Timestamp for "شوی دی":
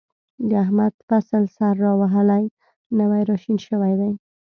3.67-4.11